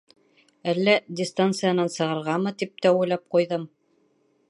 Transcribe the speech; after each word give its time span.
Әллә 0.73 0.95
дистанциянан 1.19 1.93
сығырғамы, 1.99 2.57
тип 2.63 2.85
тә 2.87 2.97
уйлап 3.03 3.27
ҡуйҙым. 3.37 3.73